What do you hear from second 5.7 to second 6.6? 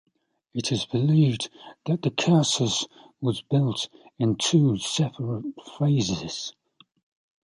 phases.